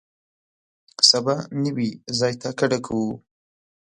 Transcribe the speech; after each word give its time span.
سبا 1.09 1.35
نوي 1.63 1.89
ځای 2.19 2.33
ته 2.41 2.49
کډه 2.59 2.79
کوو. 2.85 3.09